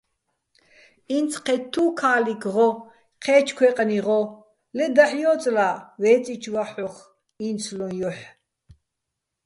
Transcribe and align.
ინც 1.17 1.31
ჴეთთუ́ 1.45 1.87
ქა́ლიქ 1.99 2.43
ღო, 2.53 2.67
ჴე́ჩო̆ 3.23 3.55
ქვეყნი 3.57 3.99
ღო, 4.05 4.19
ლე 4.75 4.85
დაჰ̦ 4.95 5.15
ჲო́წლა 5.19 5.67
ვე́წიჩო̆ 6.01 6.53
ვაჰ̦ოხ 6.53 6.95
ი́ნცლუჼ 7.47 7.87
ჲოჰ̦. 7.99 8.21